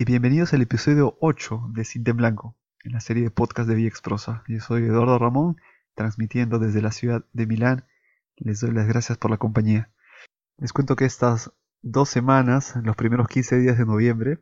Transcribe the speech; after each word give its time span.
y 0.00 0.04
bienvenidos 0.04 0.54
al 0.54 0.62
episodio 0.62 1.18
8 1.20 1.70
de 1.74 1.84
Cinta 1.84 2.12
en 2.12 2.18
Blanco, 2.18 2.56
en 2.84 2.92
la 2.92 3.00
serie 3.00 3.24
de 3.24 3.32
podcast 3.32 3.68
de 3.68 3.74
Viexprosa. 3.74 4.44
Yo 4.46 4.60
soy 4.60 4.84
Eduardo 4.84 5.18
Ramón, 5.18 5.56
transmitiendo 5.96 6.60
desde 6.60 6.80
la 6.82 6.92
ciudad 6.92 7.24
de 7.32 7.46
Milán. 7.48 7.84
Les 8.36 8.60
doy 8.60 8.70
las 8.70 8.86
gracias 8.86 9.18
por 9.18 9.32
la 9.32 9.38
compañía. 9.38 9.90
Les 10.56 10.72
cuento 10.72 10.94
que 10.94 11.04
estas 11.04 11.52
dos 11.82 12.08
semanas, 12.08 12.76
los 12.84 12.94
primeros 12.94 13.26
15 13.26 13.58
días 13.58 13.76
de 13.76 13.86
noviembre, 13.86 14.38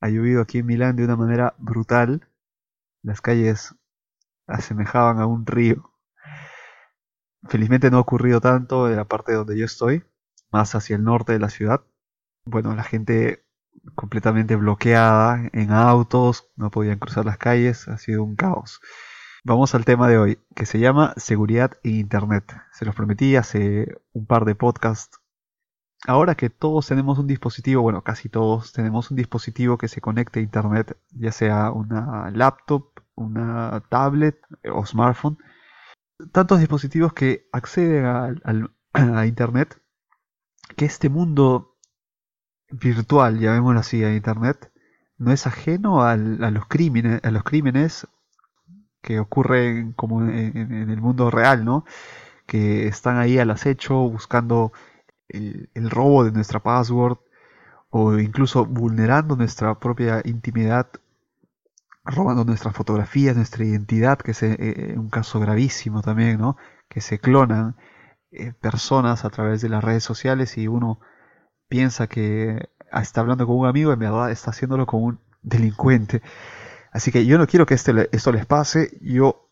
ha 0.00 0.08
llovido 0.08 0.42
aquí 0.42 0.58
en 0.58 0.66
Milán 0.66 0.96
de 0.96 1.04
una 1.04 1.14
manera 1.14 1.54
brutal. 1.58 2.26
Las 3.00 3.20
calles 3.20 3.76
asemejaban 4.48 5.20
a 5.20 5.26
un 5.26 5.46
río. 5.46 5.92
Felizmente 7.48 7.92
no 7.92 7.98
ha 7.98 8.00
ocurrido 8.00 8.40
tanto 8.40 8.90
en 8.90 8.96
la 8.96 9.04
parte 9.04 9.34
donde 9.34 9.56
yo 9.56 9.66
estoy, 9.66 10.02
más 10.50 10.74
hacia 10.74 10.96
el 10.96 11.04
norte 11.04 11.32
de 11.32 11.38
la 11.38 11.50
ciudad. 11.50 11.84
Bueno, 12.44 12.74
la 12.74 12.82
gente 12.82 13.43
completamente 13.94 14.56
bloqueada 14.56 15.48
en 15.52 15.70
autos, 15.72 16.50
no 16.56 16.70
podían 16.70 16.98
cruzar 16.98 17.24
las 17.24 17.38
calles, 17.38 17.88
ha 17.88 17.98
sido 17.98 18.24
un 18.24 18.36
caos. 18.36 18.80
Vamos 19.44 19.74
al 19.74 19.84
tema 19.84 20.08
de 20.08 20.18
hoy, 20.18 20.38
que 20.56 20.66
se 20.66 20.78
llama 20.78 21.12
seguridad 21.16 21.72
en 21.82 21.96
Internet. 21.96 22.56
Se 22.72 22.86
los 22.86 22.94
prometí 22.94 23.36
hace 23.36 23.94
un 24.12 24.26
par 24.26 24.46
de 24.46 24.54
podcasts. 24.54 25.20
Ahora 26.06 26.34
que 26.34 26.50
todos 26.50 26.86
tenemos 26.86 27.18
un 27.18 27.26
dispositivo, 27.26 27.82
bueno, 27.82 28.02
casi 28.02 28.28
todos 28.28 28.72
tenemos 28.72 29.10
un 29.10 29.16
dispositivo 29.16 29.78
que 29.78 29.88
se 29.88 30.00
conecte 30.00 30.40
a 30.40 30.42
Internet, 30.42 30.98
ya 31.10 31.32
sea 31.32 31.70
una 31.72 32.30
laptop, 32.30 32.88
una 33.14 33.82
tablet 33.90 34.38
o 34.72 34.84
smartphone, 34.86 35.38
tantos 36.32 36.58
dispositivos 36.58 37.12
que 37.12 37.48
acceden 37.52 38.06
a 38.92 39.26
Internet, 39.26 39.80
que 40.76 40.86
este 40.86 41.08
mundo 41.08 41.73
virtual, 42.70 43.38
llamémoslo 43.38 43.80
así, 43.80 44.04
a 44.04 44.14
Internet, 44.14 44.70
no 45.18 45.32
es 45.32 45.46
ajeno 45.46 46.02
a 46.02 46.16
los 46.16 46.66
crímenes, 46.66 47.20
a 47.24 47.30
los 47.30 47.44
crímenes 47.44 48.06
que 49.04 49.20
ocurren 49.20 49.92
como 49.92 50.22
en, 50.22 50.90
el 50.90 51.00
mundo 51.00 51.30
real, 51.30 51.64
¿no? 51.64 51.84
Que 52.46 52.88
están 52.88 53.18
ahí 53.18 53.38
al 53.38 53.50
acecho 53.50 53.94
buscando 54.08 54.72
el, 55.28 55.68
robo 55.90 56.24
de 56.24 56.32
nuestra 56.32 56.60
password 56.60 57.18
o 57.90 58.18
incluso 58.18 58.66
vulnerando 58.66 59.36
nuestra 59.36 59.78
propia 59.78 60.22
intimidad, 60.24 60.88
robando 62.04 62.44
nuestras 62.44 62.74
fotografías, 62.74 63.36
nuestra 63.36 63.64
identidad, 63.64 64.18
que 64.18 64.32
es 64.32 64.42
eh, 64.42 64.56
eh, 64.58 64.94
un 64.96 65.10
caso 65.10 65.40
gravísimo 65.40 66.02
también, 66.02 66.38
¿no? 66.38 66.56
Que 66.88 67.00
se 67.00 67.18
clonan 67.18 67.76
eh, 68.32 68.52
personas 68.60 69.24
a 69.24 69.30
través 69.30 69.60
de 69.62 69.68
las 69.68 69.84
redes 69.84 70.04
sociales 70.04 70.58
y 70.58 70.66
uno 70.68 71.00
piensa 71.68 72.06
que 72.06 72.68
está 72.92 73.20
hablando 73.20 73.46
con 73.46 73.56
un 73.56 73.66
amigo, 73.66 73.92
en 73.92 73.98
verdad 73.98 74.30
está 74.30 74.50
haciéndolo 74.50 74.86
con 74.86 75.02
un 75.02 75.18
delincuente. 75.42 76.22
Así 76.92 77.10
que 77.10 77.26
yo 77.26 77.38
no 77.38 77.46
quiero 77.46 77.66
que 77.66 77.74
este, 77.74 78.08
esto 78.12 78.32
les 78.32 78.46
pase. 78.46 78.96
Yo 79.00 79.48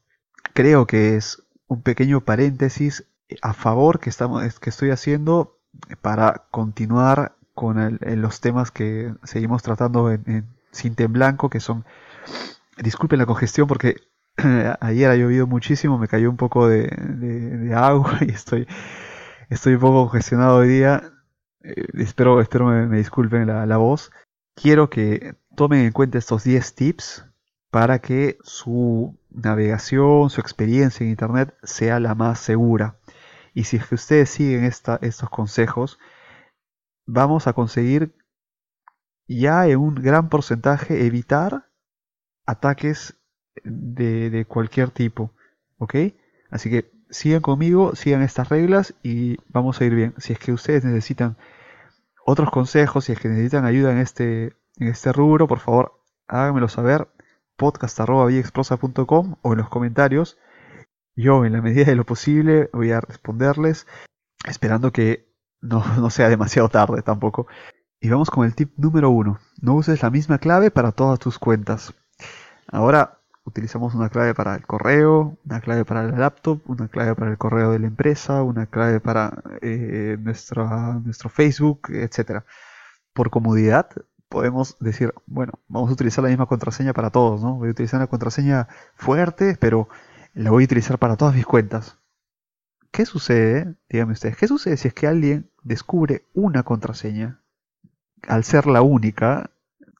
creo 0.54 0.86
que 0.86 1.16
es 1.16 1.42
un 1.66 1.82
pequeño 1.82 2.20
paréntesis 2.20 3.04
a 3.40 3.52
favor 3.52 3.98
que, 3.98 4.10
estamos, 4.10 4.60
que 4.60 4.70
estoy 4.70 4.90
haciendo 4.90 5.58
para 6.00 6.44
continuar 6.50 7.36
con 7.54 7.98
los 8.00 8.40
temas 8.40 8.70
que 8.70 9.14
seguimos 9.24 9.62
tratando 9.62 10.10
en, 10.10 10.22
en 10.26 10.62
en 10.82 11.12
Blanco, 11.12 11.50
que 11.50 11.60
son, 11.60 11.84
disculpen 12.78 13.18
la 13.18 13.26
congestión 13.26 13.66
porque 13.66 13.96
ayer 14.80 15.10
ha 15.10 15.16
llovido 15.16 15.46
muchísimo, 15.46 15.98
me 15.98 16.08
cayó 16.08 16.30
un 16.30 16.36
poco 16.36 16.66
de, 16.68 16.86
de 16.86 17.74
agua 17.74 18.18
y 18.26 18.30
estoy, 18.30 18.66
estoy 19.50 19.74
un 19.74 19.80
poco 19.80 20.08
congestionado 20.08 20.58
hoy 20.58 20.68
día. 20.68 21.12
Eh, 21.62 21.86
espero, 21.94 22.40
espero 22.40 22.66
me, 22.66 22.96
disculpen 22.96 23.46
la, 23.46 23.76
voz. 23.76 24.10
Quiero 24.54 24.90
que 24.90 25.36
tomen 25.56 25.80
en 25.80 25.92
cuenta 25.92 26.18
estos 26.18 26.44
10 26.44 26.74
tips 26.74 27.26
para 27.70 28.00
que 28.00 28.38
su 28.42 29.16
navegación, 29.30 30.30
su 30.30 30.40
experiencia 30.40 31.04
en 31.04 31.10
Internet 31.10 31.54
sea 31.62 32.00
la 32.00 32.14
más 32.14 32.40
segura. 32.40 32.96
Y 33.54 33.64
si 33.64 33.76
es 33.76 33.86
que 33.86 33.94
ustedes 33.94 34.30
siguen 34.30 34.64
esta, 34.64 34.98
estos 35.02 35.30
consejos, 35.30 35.98
vamos 37.06 37.46
a 37.46 37.52
conseguir 37.52 38.14
ya 39.28 39.66
en 39.66 39.78
un 39.78 39.94
gran 39.94 40.28
porcentaje 40.28 41.06
evitar 41.06 41.66
ataques 42.46 43.14
de, 43.64 44.30
de 44.30 44.44
cualquier 44.44 44.90
tipo. 44.90 45.30
¿Ok? 45.78 45.94
Así 46.50 46.70
que 46.70 46.90
sigan 47.10 47.40
conmigo, 47.42 47.94
sigan 47.94 48.22
estas 48.22 48.48
reglas 48.48 48.94
y 49.02 49.38
vamos 49.48 49.80
a 49.80 49.84
ir 49.84 49.94
bien. 49.94 50.14
Si 50.18 50.32
es 50.32 50.38
que 50.38 50.52
ustedes 50.52 50.84
necesitan 50.84 51.36
otros 52.24 52.50
consejos, 52.50 53.04
si 53.04 53.12
es 53.12 53.18
que 53.18 53.28
necesitan 53.28 53.64
ayuda 53.64 53.92
en 53.92 53.98
este, 53.98 54.56
en 54.76 54.88
este 54.88 55.12
rubro, 55.12 55.46
por 55.46 55.58
favor 55.58 56.02
háganmelo 56.28 56.68
saber 56.68 57.08
podcast.viexprosa.com 57.56 59.36
o 59.42 59.52
en 59.52 59.58
los 59.58 59.68
comentarios. 59.68 60.38
Yo, 61.14 61.44
en 61.44 61.52
la 61.52 61.60
medida 61.60 61.84
de 61.84 61.94
lo 61.94 62.04
posible, 62.04 62.70
voy 62.72 62.90
a 62.90 63.00
responderles, 63.00 63.86
esperando 64.48 64.92
que 64.92 65.28
no, 65.60 65.84
no 65.98 66.10
sea 66.10 66.28
demasiado 66.28 66.68
tarde 66.68 67.02
tampoco. 67.02 67.46
Y 68.00 68.08
vamos 68.08 68.30
con 68.30 68.44
el 68.44 68.54
tip 68.54 68.72
número 68.76 69.10
uno. 69.10 69.38
No 69.60 69.74
uses 69.74 70.02
la 70.02 70.10
misma 70.10 70.38
clave 70.38 70.70
para 70.70 70.92
todas 70.92 71.18
tus 71.18 71.38
cuentas. 71.38 71.94
Ahora 72.66 73.21
utilizamos 73.44 73.94
una 73.94 74.08
clave 74.08 74.34
para 74.34 74.54
el 74.54 74.66
correo, 74.66 75.36
una 75.44 75.60
clave 75.60 75.84
para 75.84 76.04
la 76.04 76.16
laptop, 76.16 76.60
una 76.66 76.88
clave 76.88 77.14
para 77.14 77.30
el 77.30 77.38
correo 77.38 77.72
de 77.72 77.78
la 77.78 77.86
empresa, 77.86 78.42
una 78.42 78.66
clave 78.66 79.00
para 79.00 79.42
eh, 79.60 80.16
nuestro 80.20 81.28
Facebook, 81.30 81.90
etc. 81.90 82.44
Por 83.12 83.30
comodidad 83.30 83.88
podemos 84.28 84.76
decir, 84.80 85.12
bueno, 85.26 85.52
vamos 85.68 85.90
a 85.90 85.92
utilizar 85.92 86.24
la 86.24 86.30
misma 86.30 86.46
contraseña 86.46 86.94
para 86.94 87.10
todos, 87.10 87.42
¿no? 87.42 87.56
Voy 87.56 87.68
a 87.68 87.72
utilizar 87.72 87.98
una 88.00 88.06
contraseña 88.06 88.68
fuerte, 88.94 89.56
pero 89.60 89.88
la 90.32 90.50
voy 90.50 90.64
a 90.64 90.66
utilizar 90.66 90.98
para 90.98 91.16
todas 91.16 91.34
mis 91.34 91.44
cuentas. 91.44 91.98
¿Qué 92.90 93.04
sucede? 93.04 93.74
Díganme 93.90 94.14
ustedes, 94.14 94.36
¿qué 94.36 94.46
sucede 94.46 94.76
si 94.76 94.88
es 94.88 94.94
que 94.94 95.06
alguien 95.06 95.50
descubre 95.62 96.26
una 96.32 96.62
contraseña? 96.62 97.42
Al 98.26 98.44
ser 98.44 98.66
la 98.66 98.82
única, 98.82 99.50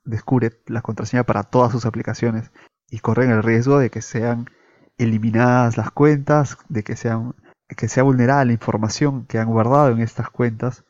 descubre 0.04 0.62
la 0.66 0.80
contraseña 0.80 1.24
para 1.24 1.42
todas 1.42 1.72
sus 1.72 1.84
aplicaciones 1.84 2.50
y 2.92 2.98
corren 2.98 3.30
el 3.30 3.42
riesgo 3.42 3.78
de 3.78 3.88
que 3.88 4.03
sean 4.03 4.50
eliminadas 4.98 5.78
las 5.78 5.91
cuentas, 5.91 6.58
de 6.69 6.84
que, 6.84 6.94
sean, 6.94 7.34
que 7.75 7.88
sea 7.88 8.03
vulnerada 8.03 8.44
la 8.44 8.53
información 8.53 9.25
que 9.25 9.38
han 9.38 9.48
guardado 9.48 9.88
en 9.92 10.00
estas 10.00 10.28
cuentas. 10.28 10.84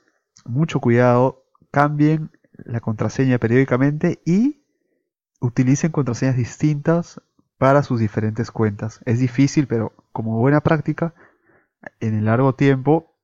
Mucho 0.45 0.81
cuidado, 0.81 1.45
cambien 1.71 2.33
la 2.57 2.81
contraseña 2.81 3.39
periódicamente 3.39 4.21
y 4.27 4.65
utilicen 5.41 5.93
contraseñas 5.93 6.37
distintas 6.37 7.23
para 7.57 7.85
sus 7.85 8.01
diferentes 8.01 8.51
cuentas. 8.51 8.99
Es 9.05 9.21
difícil, 9.21 9.69
pero 9.69 9.93
como 10.11 10.39
buena 10.39 10.61
práctica, 10.61 11.15
en 12.01 12.17
el 12.17 12.25
largo 12.25 12.57
tiempo 12.57 13.17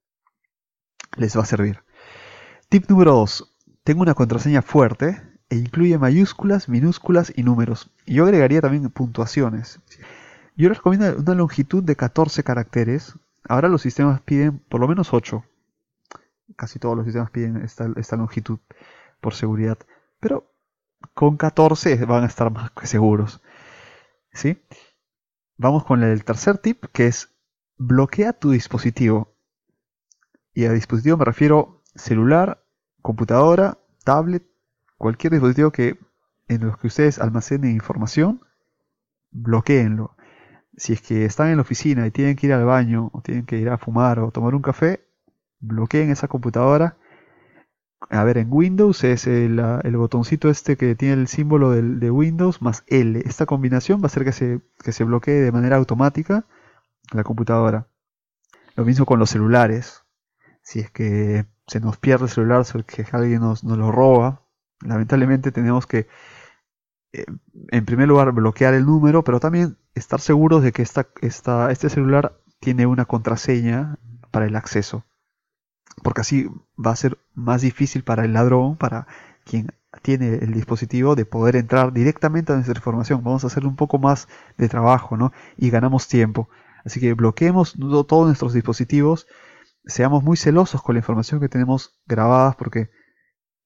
les 1.17 1.37
va 1.37 1.43
a 1.43 1.47
servir. 1.47 1.83
Tip 2.69 2.89
número 2.89 3.15
2. 3.15 3.57
Tengo 3.83 4.03
una 4.03 4.15
contraseña 4.15 4.63
fuerte 4.63 5.21
e 5.51 5.57
incluye 5.57 5.99
mayúsculas, 5.99 6.69
minúsculas 6.69 7.33
y 7.35 7.43
números. 7.43 7.91
Y 8.05 8.15
yo 8.15 8.25
agregaría 8.25 8.61
también 8.61 8.89
puntuaciones. 8.91 9.81
Yo 10.57 10.69
recomiendo 10.69 11.17
una 11.17 11.35
longitud 11.35 11.83
de 11.83 11.97
14 11.97 12.43
caracteres. 12.43 13.15
Ahora 13.49 13.69
los 13.69 13.83
sistemas 13.83 14.21
piden 14.21 14.59
por 14.59 14.81
lo 14.81 14.89
menos 14.89 15.13
8. 15.13 15.45
Casi 16.57 16.79
todos 16.79 16.97
los 16.97 17.05
sistemas 17.05 17.31
piden 17.31 17.59
esta, 17.59 17.89
esta 17.97 18.17
longitud 18.17 18.59
por 19.21 19.35
seguridad. 19.35 19.79
Pero 20.21 20.53
con 21.15 21.37
14 21.37 22.05
van 22.05 22.25
a 22.25 22.27
estar 22.27 22.51
más 22.51 22.71
que 22.73 22.87
seguros. 22.87 23.41
¿Sí? 24.33 24.63
Vamos 25.57 25.85
con 25.85 26.03
el 26.03 26.25
tercer 26.25 26.59
tip 26.59 26.85
que 26.93 27.07
es 27.07 27.35
bloquea 27.77 28.33
tu 28.33 28.51
dispositivo. 28.51 29.35
Y 30.53 30.67
a 30.67 30.73
dispositivo 30.73 31.17
me 31.17 31.25
refiero 31.25 31.83
celular, 31.95 32.65
computadora, 33.01 33.79
tablet, 34.05 34.45
cualquier 34.99 35.33
dispositivo 35.33 35.71
que 35.71 35.99
en 36.49 36.67
los 36.67 36.77
que 36.79 36.89
ustedes 36.89 37.19
almacenen 37.19 37.73
información, 37.73 38.43
bloqueenlo. 39.31 40.17
Si 40.77 40.93
es 40.93 41.03
que 41.03 41.25
están 41.25 41.49
en 41.49 41.57
la 41.57 41.63
oficina 41.63 42.07
y 42.07 42.11
tienen 42.11 42.37
que 42.37 42.47
ir 42.47 42.53
al 42.53 42.65
baño, 42.65 43.11
o 43.13 43.23
tienen 43.23 43.47
que 43.47 43.59
ir 43.59 43.69
a 43.71 43.79
fumar 43.79 44.19
o 44.21 44.31
tomar 44.31 44.55
un 44.55 44.63
café, 44.63 45.05
bloqueen 45.61 46.11
esa 46.11 46.29
computadora. 46.29 46.97
A 48.11 48.25
ver, 48.25 48.39
en 48.39 48.49
Windows 48.51 49.03
es 49.05 49.27
el, 49.27 49.61
botoncito 49.97 50.49
este 50.51 50.77
que 50.77 50.95
tiene 50.95 51.15
el 51.15 51.29
símbolo 51.29 51.73
de 51.73 52.11
Windows 52.11 52.63
más 52.63 52.85
L. 52.87 53.21
Esta 53.27 53.45
combinación 53.45 54.01
va 54.01 54.05
a 54.05 54.07
hacer 54.07 54.25
que 54.25 54.33
se, 54.33 54.61
que 54.83 54.93
se 54.93 55.05
bloquee 55.05 55.41
de 55.41 55.53
manera 55.53 55.77
automática 55.77 56.47
la 57.13 57.25
computadora. 57.25 57.89
Lo 58.77 58.85
mismo 58.85 59.05
con 59.05 59.19
los 59.19 59.31
celulares. 59.31 60.05
Si 60.63 60.81
es 60.81 60.91
que 60.91 61.47
se 61.67 61.81
nos 61.81 61.97
pierde 61.97 62.27
el 62.27 62.31
celular, 62.31 62.65
si 62.65 62.79
es 62.79 62.85
que 62.85 63.05
alguien 63.13 63.41
nos 63.41 63.65
lo 63.65 63.91
roba, 63.91 64.43
lamentablemente 64.81 65.53
tenemos 65.53 65.87
que, 65.87 66.09
eh, 67.13 67.25
en 67.71 67.85
primer 67.85 68.09
lugar, 68.09 68.33
bloquear 68.33 68.75
el 68.75 68.87
número, 68.87 69.25
pero 69.25 69.41
también 69.41 69.79
estar 69.95 70.21
seguros 70.21 70.63
de 70.63 70.73
que 70.73 70.83
este 70.83 71.89
celular 71.89 72.41
tiene 72.61 72.87
una 72.87 73.05
contraseña 73.05 73.99
para 74.31 74.47
el 74.47 74.57
acceso. 74.57 75.05
Porque 76.03 76.21
así 76.21 76.49
va 76.79 76.93
a 76.93 76.97
ser 76.97 77.19
más 77.35 77.63
difícil 77.63 78.05
para 78.05 78.25
el 78.25 78.33
ladrón, 78.33 78.77
para 78.77 79.07
quien 79.45 79.73
tiene 80.03 80.35
el 80.37 80.53
dispositivo 80.53 81.17
de 81.17 81.25
poder 81.25 81.57
entrar 81.57 81.93
directamente 81.93 82.53
a 82.53 82.57
nuestra 82.57 82.79
información. 82.79 83.25
Vamos 83.25 83.45
a 83.45 83.49
hacer 83.49 83.67
un 83.67 83.77
poco 83.77 83.99
más 83.99 84.29
de 84.57 84.69
trabajo, 84.69 85.17
¿no? 85.17 85.33
Y 85.57 85.71
ganamos 85.71 86.09
tiempo. 86.09 86.49
Así 86.85 87.01
que 87.01 87.15
bloqueemos 87.15 87.75
todos 88.07 88.27
nuestros 88.27 88.53
dispositivos, 88.53 89.27
seamos 89.85 90.23
muy 90.23 90.37
celosos 90.37 90.83
con 90.83 90.95
la 90.95 91.01
información 91.01 91.41
que 91.41 91.49
tenemos 91.49 91.99
grabadas 92.07 92.57
porque 92.57 92.91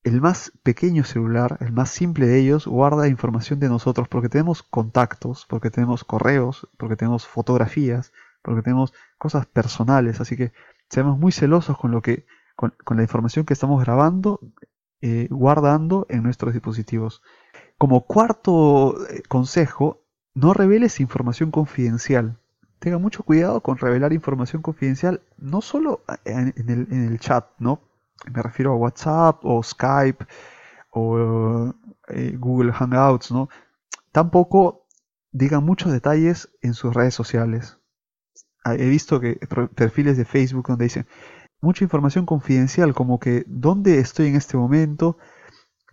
el 0.05 0.21
más 0.21 0.53
pequeño 0.63 1.05
celular, 1.05 1.59
el 1.61 1.73
más 1.73 1.91
simple 1.91 2.27
de 2.27 2.41
ellos, 2.41 2.67
guarda 2.67 3.09
información 3.09 3.61
de 3.61 3.69
nosotros 3.69 4.09
porque 4.09 4.29
tenemos 4.29 4.63
contactos, 4.63 5.47
porque 5.49 5.71
tenemos 5.71 6.03
correos, 6.03 6.69
porque 6.77 6.97
tenemos 6.97 7.27
fotografías, 7.27 8.13
porque 8.43 8.63
tenemos 8.63 8.93
cosas 9.17 9.47
personales. 9.47 10.21
Así 10.21 10.37
que 10.37 10.53
seamos 10.89 11.19
muy 11.19 11.31
celosos 11.31 11.79
con 11.79 11.93
lo 11.93 12.03
que, 12.03 12.27
con, 12.57 12.75
la 12.97 13.03
información 13.03 13.45
que 13.45 13.53
estamos 13.55 13.81
grabando, 13.83 14.41
eh, 15.01 15.29
guardando 15.31 16.07
en 16.09 16.25
nuestros 16.25 16.53
dispositivos. 16.53 17.23
Como 17.79 18.07
cuarto 18.07 18.97
eh, 19.09 19.23
consejo, 19.29 20.03
no 20.35 20.53
reveles 20.53 20.99
información 20.99 21.53
confidencial. 21.53 22.39
Tenga 22.81 22.99
mucho 22.99 23.23
cuidado 23.23 23.61
con 23.61 23.79
revelar 23.79 24.13
información 24.13 24.63
confidencial, 24.63 25.21
no 25.39 25.61
solo 25.61 26.03
en, 26.25 26.53
el, 26.57 26.89
en 26.91 27.05
el 27.05 27.21
chat, 27.21 27.47
¿no? 27.61 27.81
Me 28.31 28.43
refiero 28.43 28.73
a 28.73 28.77
WhatsApp 28.77 29.45
o 29.45 29.63
Skype 29.63 30.27
o 30.91 31.73
eh, 32.09 32.37
Google 32.39 32.73
Hangouts, 32.73 33.33
¿no? 33.33 33.49
Tampoco 34.13 34.87
digan 35.33 35.65
muchos 35.65 35.93
detalles 35.93 36.51
en 36.61 36.75
sus 36.75 36.95
redes 36.95 37.15
sociales. 37.15 37.79
Ah, 38.65 38.75
he 38.75 38.89
visto 38.89 39.19
que 39.21 39.41
perfiles 39.75 40.17
de 40.17 40.25
Facebook 40.25 40.69
donde 40.69 40.85
dicen 40.85 41.07
mucha 41.61 41.85
información 41.85 42.27
confidencial, 42.27 42.95
como 42.95 43.19
que 43.19 43.45
dónde 43.47 43.99
estoy 43.99 44.29
en 44.29 44.37
este 44.37 44.57
momento, 44.57 45.17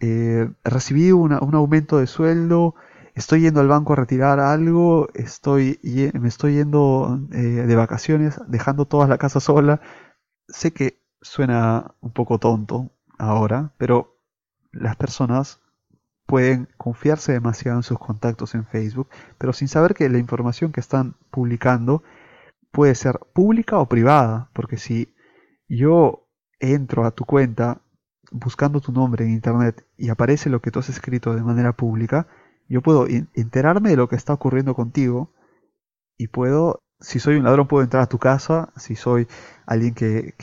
eh, 0.02 0.50
recibí 0.64 1.12
un 1.12 1.34
aumento 1.34 2.00
de 2.00 2.08
sueldo, 2.08 2.76
estoy 3.16 3.42
yendo 3.42 3.62
al 3.62 3.68
banco 3.68 3.94
a 3.94 3.98
retirar 3.98 4.40
algo, 4.40 5.10
estoy 5.14 5.80
me 6.14 6.28
estoy 6.28 6.56
yendo 6.56 7.20
eh, 7.32 7.38
de 7.38 7.76
vacaciones, 7.76 8.40
dejando 8.48 8.86
toda 8.86 9.08
la 9.08 9.18
casa 9.18 9.40
sola. 9.40 9.82
Sé 10.48 10.72
que 10.74 10.99
suena 11.22 11.96
un 12.02 12.12
poco 12.12 12.40
tonto 12.40 12.92
ahora, 13.18 13.74
pero 13.78 14.18
las 14.72 14.96
personas 14.96 15.62
pueden 16.26 16.68
confiarse 16.78 17.32
demasiado 17.32 17.80
en 17.80 17.84
sus 17.84 17.98
contactos 17.98 18.54
en 18.56 18.66
Facebook, 18.66 19.10
pero 19.38 19.52
sin 19.52 19.68
saber 19.68 19.96
que 19.96 20.10
la 20.10 20.20
información 20.20 20.72
que 20.72 20.80
están 20.80 21.16
publicando 21.32 22.04
puede 22.72 22.94
ser 22.96 23.20
pública 23.34 23.80
o 23.80 23.90
privada, 23.90 24.50
porque 24.54 24.78
si 24.78 25.14
yo 25.68 26.28
entro 26.60 27.06
a 27.06 27.12
tu 27.12 27.26
cuenta 27.26 27.82
buscando 28.32 28.80
tu 28.80 28.92
nombre 28.92 29.26
en 29.26 29.32
internet 29.32 29.86
y 29.98 30.10
aparece 30.10 30.50
lo 30.50 30.62
que 30.62 30.72
tú 30.72 30.80
has 30.80 30.90
escrito 30.90 31.34
de 31.34 31.42
manera 31.42 31.74
pública, 31.74 32.28
yo 32.68 32.82
puedo 32.82 33.08
enterarme 33.08 33.90
de 33.90 33.98
lo 33.98 34.08
que 34.08 34.16
está 34.16 34.34
ocurriendo 34.34 34.76
contigo 34.76 35.34
y 36.18 36.28
puedo 36.28 36.80
si 37.02 37.20
soy 37.20 37.36
un 37.38 37.46
ladrón 37.46 37.68
puedo 37.68 37.84
entrar 37.84 38.04
a 38.04 38.10
tu 38.10 38.18
casa, 38.20 38.72
si 38.76 38.96
soy 38.96 39.28
alguien 39.66 39.94
que, 39.94 40.36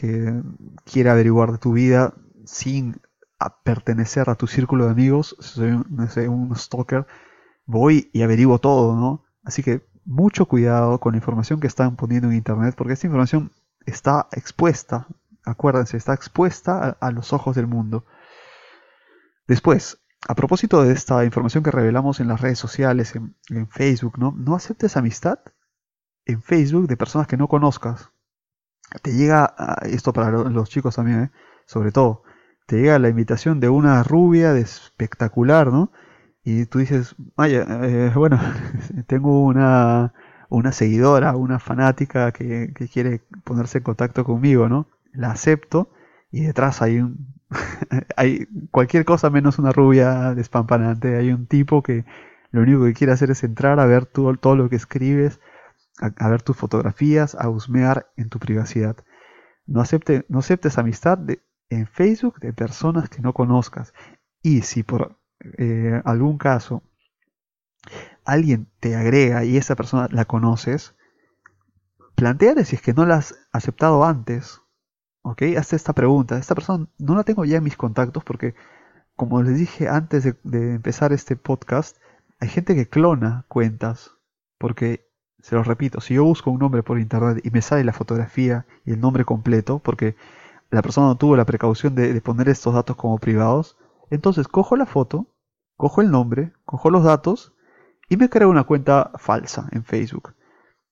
quiere 0.85 1.11
averiguar 1.11 1.53
de 1.53 1.59
tu 1.59 1.73
vida 1.73 2.15
sin 2.45 3.01
pertenecer 3.65 4.31
a 4.31 4.35
tu 4.35 4.47
círculo 4.47 4.87
de 4.87 4.93
amigos, 4.93 5.37
si 5.41 5.49
soy 5.49 5.71
un, 5.71 6.29
un 6.29 6.57
stalker, 6.57 7.07
voy 7.67 8.11
y 8.13 8.23
averiguo 8.23 8.59
todo, 8.59 8.97
¿no? 8.97 9.25
Así 9.45 9.63
que 9.63 9.87
mucho 10.05 10.47
cuidado 10.47 10.99
con 11.01 11.13
la 11.13 11.19
información 11.19 11.61
que 11.61 11.67
están 11.67 11.97
poniendo 11.97 12.29
en 12.29 12.35
internet, 12.35 12.75
porque 12.77 12.95
esta 12.95 13.07
información 13.07 13.51
está 13.85 14.29
expuesta, 14.33 15.07
acuérdense, 15.45 15.97
está 15.97 16.15
expuesta 16.15 16.97
a, 16.99 17.11
los 17.11 17.33
ojos 17.33 17.57
del 17.57 17.67
mundo. 17.67 18.07
Después, 19.47 19.99
a 20.27 20.35
propósito 20.35 20.83
de 20.83 20.93
esta 20.93 21.25
información 21.25 21.63
que 21.63 21.71
revelamos 21.71 22.21
en 22.21 22.29
las 22.29 22.41
redes 22.41 22.59
sociales, 22.59 23.15
en, 23.15 23.37
en 23.51 23.69
Facebook, 23.69 24.19
¿no? 24.19 24.33
No 24.37 24.55
aceptes 24.55 24.97
amistad 24.97 25.41
en 26.27 26.43
Facebook 26.43 26.89
de 26.89 26.97
personas 26.97 27.27
que 27.27 27.37
no 27.37 27.49
conozcas. 27.49 28.11
Te 29.03 29.13
llega, 29.15 29.55
esto 29.85 30.13
para 30.13 30.31
los 30.31 30.69
chicos 30.69 30.97
también, 30.97 31.23
¿eh? 31.25 31.31
sobre 31.65 31.93
todo, 31.93 32.23
te 32.67 32.77
llega 32.77 32.99
la 32.99 33.09
invitación 33.09 33.61
de 33.61 33.69
una 33.69 34.03
rubia 34.03 34.53
de 34.53 34.61
espectacular, 34.61 35.73
¿no? 35.73 35.93
Y 36.45 36.67
tú 36.67 36.79
dices, 36.79 37.17
vaya, 37.37 37.67
eh, 37.83 38.13
bueno, 38.15 38.39
tengo 39.07 39.45
una, 39.45 40.15
una 40.49 40.73
seguidora, 40.73 41.37
una 41.37 41.59
fanática 41.59 42.33
que, 42.33 42.73
que, 42.75 42.89
quiere 42.89 43.23
ponerse 43.45 43.79
en 43.79 43.85
contacto 43.85 44.25
conmigo, 44.25 44.69
¿no? 44.69 44.89
La 45.13 45.31
acepto 45.31 45.91
y 46.31 46.43
detrás 46.43 46.83
hay 46.83 47.01
un... 47.01 47.35
hay 48.17 48.47
cualquier 48.71 49.05
cosa 49.05 49.31
menos 49.31 49.59
una 49.59 49.73
rubia 49.73 50.35
despampanante, 50.35 51.17
hay 51.17 51.33
un 51.33 51.47
tipo 51.47 51.83
que 51.83 52.05
lo 52.51 52.63
único 52.63 52.85
que 52.85 52.95
quiere 52.95 53.13
hacer 53.13 53.31
es 53.31 53.45
entrar 53.45 53.79
a 53.81 53.87
ver 53.87 54.07
todo, 54.07 54.35
todo 54.37 54.57
lo 54.57 54.69
que 54.69 54.77
escribes, 54.77 55.41
a, 55.99 56.29
ver 56.29 56.43
tus 56.43 56.57
fotografías, 56.57 57.35
a 57.35 57.49
husmear 57.49 58.11
en 58.17 58.29
tu 58.29 58.39
privacidad. 58.39 58.97
No, 59.67 59.81
acepte, 59.81 60.25
no 60.29 60.41
aceptes 60.41 60.79
amistad 60.79 61.19
en 61.71 61.87
Facebook 61.87 62.39
de 62.41 62.53
personas 62.53 63.09
que 63.09 63.23
no 63.23 63.33
conozcas. 63.33 63.95
Y 64.43 64.63
si 64.63 64.83
por 64.83 65.19
eh, 65.59 66.01
algún 66.05 66.39
caso 66.39 66.83
alguien 68.25 68.69
te 68.81 68.97
agrega 68.97 69.45
y 69.45 69.57
esa 69.57 69.75
persona 69.75 70.09
la 70.11 70.25
conoces, 70.25 70.95
planteale 72.15 72.65
si 72.65 72.77
es 72.77 72.83
que 72.83 72.95
no 72.95 73.07
la 73.07 73.17
has 73.17 73.35
aceptado 73.53 74.05
antes. 74.05 74.61
¿Ok? 75.23 75.43
Hazte 75.59 75.77
esta 75.77 75.93
pregunta. 75.93 76.39
Esta 76.39 76.55
persona 76.55 76.87
no 76.99 77.17
la 77.17 77.25
tengo 77.25 77.45
ya 77.45 77.57
en 77.57 77.65
mis 77.65 77.77
contactos 77.77 78.23
porque, 78.23 78.55
como 79.17 79.43
les 79.43 79.59
dije 79.59 79.89
antes 79.89 80.37
de 80.45 80.75
empezar 80.75 81.13
este 81.13 81.35
podcast, 81.37 81.97
hay 82.39 82.49
gente 82.49 82.75
que 82.75 82.89
clona 82.89 83.45
cuentas 83.49 84.13
porque 84.59 85.07
se 85.41 85.55
los 85.55 85.67
repito, 85.67 86.01
si 86.01 86.15
yo 86.15 86.25
busco 86.25 86.51
un 86.51 86.59
nombre 86.59 86.83
por 86.83 86.99
internet 86.99 87.41
y 87.45 87.51
me 87.51 87.63
sale 87.63 87.85
la 87.85 87.93
fotografía 87.93 88.67
y 88.85 88.93
el 88.93 89.01
nombre 89.01 89.25
completo, 89.25 89.79
porque 89.79 90.17
la 90.71 90.83
persona 90.83 91.07
no 91.07 91.17
tuvo 91.17 91.37
la 91.37 91.45
precaución 91.45 91.95
de, 91.95 92.21
poner 92.21 92.49
estos 92.49 92.75
datos 92.75 92.97
como 92.97 93.19
privados, 93.19 93.77
entonces 94.11 94.49
cojo 94.49 94.77
la 94.77 94.87
foto, 94.87 95.27
cojo 95.77 96.01
el 96.01 96.11
nombre, 96.11 96.53
cojo 96.65 96.91
los 96.91 97.05
datos 97.05 97.55
y 98.09 98.17
me 98.17 98.29
creo 98.29 98.51
una 98.51 98.65
cuenta 98.65 99.13
falsa 99.17 99.69
en 99.73 99.85
Facebook. 99.85 100.35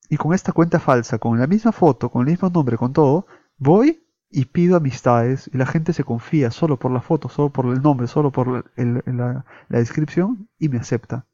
Y 0.08 0.16
con 0.16 0.34
esta 0.34 0.52
cuenta 0.52 0.78
falsa, 0.78 1.18
con 1.18 1.38
la 1.38 1.46
misma 1.46 1.72
foto, 1.72 2.10
con 2.10 2.22
el 2.22 2.32
mismo 2.32 2.50
nombre, 2.50 2.76
con 2.76 2.92
todo, 2.92 3.26
voy 3.56 4.06
y 4.30 4.46
pido 4.46 4.76
amistades 4.76 5.48
y 5.52 5.58
la 5.58 5.66
gente 5.66 5.92
se 5.92 6.04
confía 6.04 6.50
solo 6.50 6.78
por 6.78 6.90
la 6.90 7.00
foto, 7.00 7.28
solo 7.28 7.50
por 7.50 7.66
el 7.66 7.82
nombre, 7.82 8.06
solo 8.06 8.30
por 8.30 8.70
la 8.76 9.44
descripción 9.68 10.48
y 10.58 10.68
me 10.68 10.78
acepta. 10.78 11.26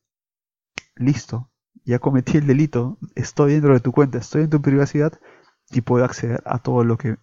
Listo, 0.97 1.51
ya 1.85 1.99
cometí 1.99 2.39
el 2.39 2.47
delito, 2.47 2.99
estoy 3.15 3.53
dentro 3.53 3.75
de 3.75 3.81
tu 3.81 3.93
cuenta, 3.93 4.19
estoy 4.19 4.43
en 4.43 4.51
tu 4.51 4.61
privacidad 4.61 5.13
y 5.71 5.81
puedo 5.81 6.05
acceder 6.05 6.43
a 6.45 6.59
todo 6.59 6.85
lo 6.85 6.97
que, 6.97 7.17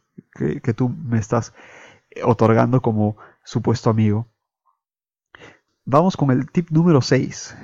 tú 0.76 0.90
me 0.90 1.20
estás 1.20 1.54
otorgando 2.24 2.82
como 2.82 3.18
supuesto 3.44 3.90
amigo. 3.90 4.28
Vamos 5.86 6.18
con 6.18 6.32
el 6.32 6.50
tip 6.52 6.70
número 6.72 7.02
6. 7.02 7.56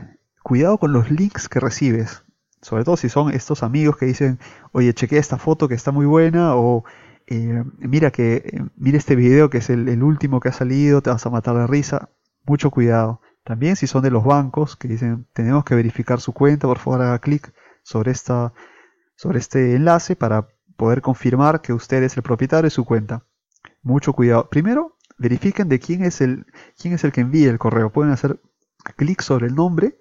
Cuidado 0.44 0.78
con 0.78 0.94
los 0.94 1.12
links 1.12 1.50
que 1.50 1.60
recibes. 1.60 2.24
Sobre 2.62 2.84
todo 2.84 2.96
si 2.96 3.10
son 3.10 3.32
estos 3.32 3.64
amigos 3.64 3.98
que 3.98 4.06
dicen, 4.06 4.40
oye, 4.72 4.94
chequé 4.94 5.18
esta 5.18 5.38
foto 5.38 5.68
que 5.68 5.76
está 5.76 5.92
muy 5.92 6.06
buena 6.06 6.56
o 6.56 6.86
eh, 7.28 7.64
mira 7.78 8.12
que 8.12 8.36
eh, 8.36 8.62
mira 8.76 8.98
este 8.98 9.16
video 9.16 9.50
que 9.50 9.58
es 9.60 9.70
el 9.70 10.04
último 10.04 10.40
que 10.40 10.50
ha 10.50 10.54
salido, 10.54 11.02
te 11.02 11.10
vas 11.10 11.26
a 11.26 11.30
matar 11.30 11.56
de 11.56 11.68
risa. 11.68 12.10
Mucho 12.46 12.72
cuidado. 12.72 13.22
También 13.44 13.76
si 13.76 13.88
son 13.88 14.04
de 14.04 14.12
los 14.12 14.24
bancos 14.24 14.76
que 14.76 14.88
dicen 14.88 15.28
tenemos 15.34 15.66
que 15.66 15.76
verificar 15.76 16.22
su 16.22 16.34
cuenta, 16.34 16.68
por 16.68 16.80
favor 16.80 17.02
haga 17.02 17.20
clic 17.20 17.54
sobre, 17.84 18.14
sobre 18.16 19.40
este 19.40 19.76
enlace 19.76 20.16
para 20.16 20.48
poder 20.78 21.02
confirmar 21.02 21.62
que 21.62 21.74
usted 21.74 22.04
es 22.04 22.16
el 22.18 22.24
propietario 22.24 22.64
de 22.64 22.70
su 22.70 22.86
cuenta. 22.86 23.26
Mucho 23.82 24.14
cuidado. 24.14 24.50
Primero, 24.50 24.98
verifiquen 25.18 25.70
de 25.70 25.80
quién 25.80 26.04
es 26.04 26.22
el, 26.22 26.46
quién 26.78 26.94
es 26.94 27.04
el 27.04 27.12
que 27.12 27.22
envía 27.22 27.50
el 27.50 27.60
correo. 27.60 27.92
Pueden 27.92 28.12
hacer 28.12 28.42
clic 28.96 29.22
sobre 29.22 29.48
el 29.48 29.56
nombre 29.56 30.00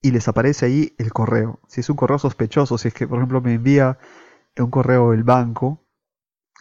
y 0.00 0.10
les 0.10 0.28
aparece 0.28 0.66
ahí 0.66 0.94
el 0.98 1.12
correo. 1.12 1.60
Si 1.68 1.80
es 1.80 1.90
un 1.90 1.96
correo 1.96 2.18
sospechoso, 2.18 2.78
si 2.78 2.88
es 2.88 2.94
que 2.94 3.06
por 3.06 3.18
ejemplo 3.18 3.40
me 3.40 3.54
envía 3.54 3.98
un 4.56 4.70
correo 4.70 5.12
el 5.12 5.24
banco 5.24 5.84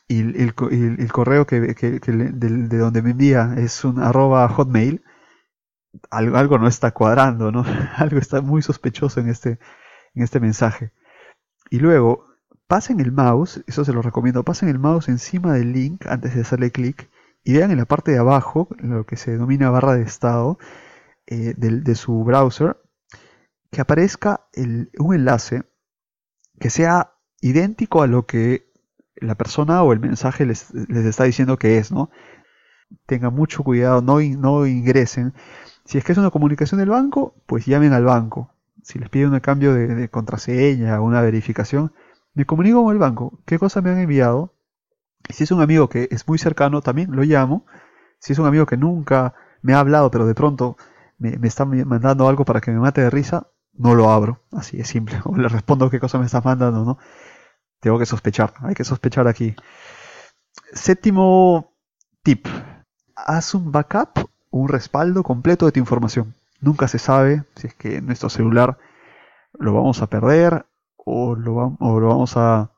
y 0.07 0.19
el, 0.19 0.53
correo 0.53 1.45
que, 1.45 1.59
de, 1.59 2.31
de, 2.31 2.77
donde 2.77 3.01
me 3.01 3.11
envía 3.11 3.55
es 3.57 3.83
un 3.83 3.99
arroba 3.99 4.47
hotmail, 4.47 5.03
algo, 6.09 6.57
no 6.57 6.67
está 6.67 6.91
cuadrando, 6.91 7.51
¿no? 7.51 7.65
algo 7.97 8.17
está 8.19 8.41
muy 8.41 8.61
sospechoso 8.61 9.19
en 9.19 9.29
este, 9.29 9.59
en 10.15 10.23
este 10.23 10.39
mensaje. 10.39 10.91
Y 11.69 11.79
luego, 11.79 12.25
pasen 12.67 12.99
el 12.99 13.11
mouse, 13.11 13.63
eso 13.67 13.85
se 13.85 13.93
lo 13.93 14.01
recomiendo, 14.01 14.43
pasen 14.43 14.69
el 14.69 14.79
mouse 14.79 15.09
encima 15.09 15.53
del 15.53 15.73
link 15.73 16.05
antes 16.07 16.35
de 16.35 16.41
hacerle 16.41 16.71
clic 16.71 17.09
y 17.43 17.53
vean 17.53 17.71
en 17.71 17.77
la 17.77 17.85
parte 17.85 18.11
de 18.11 18.19
abajo, 18.19 18.67
lo 18.79 19.05
que 19.05 19.15
se 19.15 19.31
denomina 19.31 19.69
barra 19.69 19.95
de 19.95 20.03
estado 20.03 20.57
eh, 21.27 21.53
de, 21.57 21.95
su 21.95 22.23
browser, 22.23 22.77
que 23.71 23.81
aparezca 23.81 24.47
un 24.97 25.15
enlace 25.15 25.63
que 26.59 26.69
sea 26.69 27.13
idéntico 27.41 28.01
a 28.01 28.07
lo 28.07 28.25
que 28.25 28.71
la 29.15 29.35
persona 29.35 29.83
o 29.83 29.93
el 29.93 29.99
mensaje 29.99 30.45
les, 30.45 30.73
les 30.73 31.05
está 31.05 31.23
diciendo 31.25 31.57
que 31.57 31.77
es, 31.77 31.91
¿no? 31.91 32.09
tengan 33.05 33.33
mucho 33.33 33.63
cuidado, 33.63 34.01
no, 34.01 34.19
no 34.19 34.65
ingresen. 34.65 35.33
Si 35.87 35.97
es 35.97 36.03
que 36.03 36.11
es 36.11 36.17
una 36.17 36.31
comunicación 36.31 36.79
del 36.79 36.89
banco, 36.89 37.33
pues 37.45 37.65
llamen 37.65 37.93
al 37.93 38.03
banco. 38.03 38.53
Si 38.83 38.99
les 38.99 39.09
piden 39.09 39.33
un 39.33 39.39
cambio 39.39 39.73
de, 39.73 40.09
contraseña 40.09 40.99
o 40.99 41.05
una 41.05 41.21
verificación, 41.21 41.93
me 42.33 42.45
comunico 42.45 42.83
con 42.83 42.93
el 42.93 42.99
banco. 42.99 43.39
¿Qué 43.45 43.57
cosa 43.57 43.81
me 43.81 43.91
han 43.91 43.99
enviado? 43.99 44.53
Si 45.29 45.45
es 45.45 45.51
un 45.51 45.61
amigo 45.61 45.87
que 45.87 46.09
es 46.11 46.27
muy 46.27 46.37
cercano, 46.39 46.81
también 46.81 47.15
lo 47.15 47.23
llamo. 47.23 47.65
Si 48.19 48.33
es 48.33 48.39
un 48.39 48.45
amigo 48.47 48.65
que 48.65 48.75
nunca 48.75 49.33
me 49.61 49.73
ha 49.73 49.79
hablado, 49.79 50.11
pero 50.11 50.27
de 50.27 50.35
pronto 50.35 50.75
me, 51.17 51.37
está 51.47 51.63
mandando 51.63 52.27
algo 52.27 52.43
para 52.43 52.59
que 52.59 52.71
me 52.71 52.79
mate 52.79 52.99
de 52.99 53.09
risa, 53.09 53.47
no 53.71 53.95
lo 53.95 54.11
abro. 54.11 54.43
Así 54.51 54.81
es 54.81 54.89
simple. 54.89 55.21
O 55.23 55.37
le 55.37 55.47
respondo 55.47 55.89
qué 55.89 56.01
cosa 56.01 56.19
me 56.19 56.25
está 56.25 56.41
mandando, 56.41 56.83
¿no? 56.83 56.97
Tengo 57.79 57.97
que 57.97 58.05
sospechar. 58.05 58.53
Hay 58.59 58.75
que 58.75 58.83
sospechar 58.83 59.25
aquí. 59.29 59.55
Séptimo 60.73 61.73
tip. 62.23 62.45
Haz 63.15 63.53
un 63.55 63.71
backup, 63.71 64.29
un 64.57 64.69
respaldo 64.69 65.23
completo 65.23 65.65
de 65.65 65.71
tu 65.71 65.79
información. 65.79 66.33
Nunca 66.59 66.87
se 66.87 66.99
sabe 66.99 67.43
si 67.55 67.67
es 67.67 67.73
que 67.75 68.01
nuestro 68.01 68.29
celular 68.29 68.77
lo 69.53 69.73
vamos 69.73 70.01
a 70.01 70.07
perder 70.07 70.65
o 70.97 71.35
lo, 71.35 71.77
vamos 71.79 72.35
a, 72.35 72.71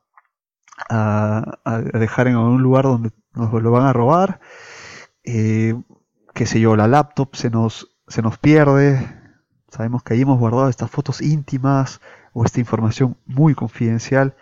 dejar 1.92 2.28
en 2.28 2.36
algún 2.36 2.62
lugar 2.62 2.84
donde 2.84 3.10
nos 3.34 3.52
lo 3.52 3.70
van 3.70 3.86
a 3.86 3.92
robar. 3.92 4.40
Eh, 5.24 5.74
qué 6.34 6.46
sé 6.46 6.60
yo, 6.60 6.76
la 6.76 6.88
laptop 6.88 7.34
se 7.34 7.50
nos, 7.50 7.96
se 8.06 8.22
nos 8.22 8.38
pierde. 8.38 9.16
Sabemos 9.68 10.02
que 10.02 10.14
ahí 10.14 10.22
hemos 10.22 10.38
guardado 10.38 10.68
estas 10.68 10.90
fotos 10.90 11.20
íntimas 11.20 12.00
o 12.32 12.44
esta 12.44 12.60
información 12.60 13.16
muy 13.26 13.54
confidencial. 13.54 14.34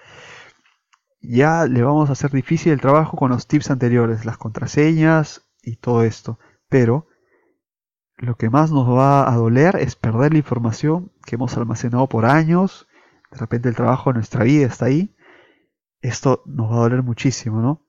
Ya 1.20 1.66
le 1.66 1.82
vamos 1.82 2.08
a 2.08 2.12
hacer 2.12 2.30
difícil 2.30 2.72
el 2.72 2.80
trabajo 2.80 3.16
con 3.16 3.30
los 3.30 3.46
tips 3.46 3.70
anteriores, 3.70 4.24
las 4.24 4.38
contraseñas 4.38 5.42
y 5.62 5.76
todo 5.76 6.02
esto. 6.02 6.38
Pero 6.68 7.07
lo 8.18 8.36
que 8.36 8.50
más 8.50 8.70
nos 8.70 8.88
va 8.88 9.30
a 9.30 9.36
doler 9.36 9.76
es 9.76 9.96
perder 9.96 10.32
la 10.32 10.38
información 10.38 11.10
que 11.24 11.36
hemos 11.36 11.56
almacenado 11.56 12.08
por 12.08 12.26
años 12.26 12.88
de 13.30 13.38
repente 13.38 13.68
el 13.68 13.76
trabajo 13.76 14.10
de 14.10 14.14
nuestra 14.14 14.44
vida 14.44 14.66
está 14.66 14.86
ahí, 14.86 15.14
esto 16.00 16.42
nos 16.46 16.70
va 16.70 16.76
a 16.76 16.80
doler 16.80 17.02
muchísimo, 17.02 17.60
¿no? 17.60 17.84